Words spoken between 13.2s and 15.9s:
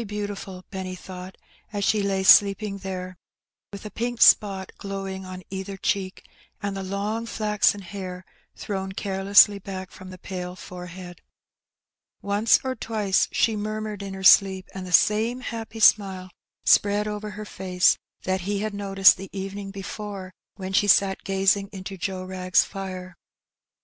she murmured in her sleep, and the same happy